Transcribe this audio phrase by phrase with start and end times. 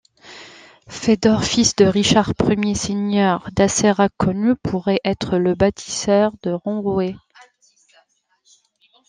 [0.89, 7.17] Fédor, fils de Richard premier seigneur d'Assérac connu, pourrait être le bâtisseur de Ranrouët.